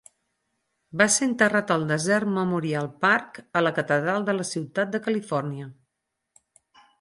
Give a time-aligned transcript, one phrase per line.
[1.01, 5.71] Va ser enterrat al desert Memorial Park a la catedral de la ciutat de Califòrnia.